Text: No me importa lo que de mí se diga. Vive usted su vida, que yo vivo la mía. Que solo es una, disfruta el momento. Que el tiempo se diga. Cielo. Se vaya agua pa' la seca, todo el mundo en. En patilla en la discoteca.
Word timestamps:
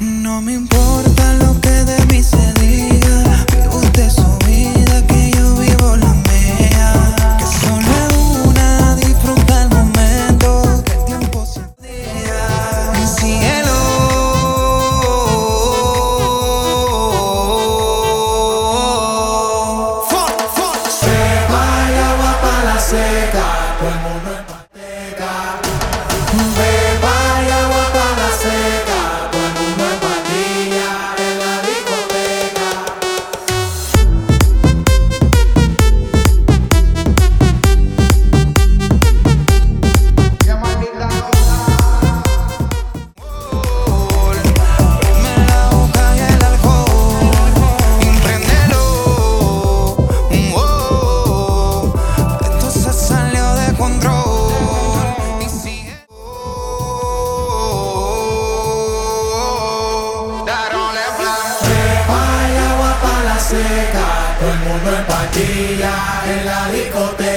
No 0.00 0.40
me 0.40 0.52
importa 0.52 1.32
lo 1.34 1.60
que 1.60 1.70
de 1.70 2.06
mí 2.06 2.22
se 2.22 2.52
diga. 2.60 3.44
Vive 3.50 3.68
usted 3.68 4.08
su 4.10 4.38
vida, 4.46 5.04
que 5.08 5.32
yo 5.32 5.56
vivo 5.56 5.96
la 5.96 6.14
mía. 6.14 7.16
Que 7.38 7.44
solo 7.44 7.88
es 8.06 8.14
una, 8.46 8.94
disfruta 8.94 9.62
el 9.62 9.70
momento. 9.70 10.82
Que 10.84 10.92
el 10.92 11.04
tiempo 11.04 11.44
se 11.44 11.60
diga. 11.82 13.06
Cielo. 13.18 13.76
Se 21.00 21.18
vaya 21.50 22.10
agua 22.12 22.40
pa' 22.40 22.64
la 22.64 22.78
seca, 22.80 23.76
todo 23.80 23.88
el 23.88 24.00
mundo 24.00 24.30
en. 24.32 24.48
En 64.96 65.04
patilla 65.06 65.94
en 66.26 66.46
la 66.46 66.70
discoteca. 66.70 67.27